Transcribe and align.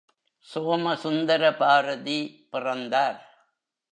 சோமசுந்தர 0.47 1.43
பாரதி 1.57 2.47
பிறந்தார். 2.51 3.19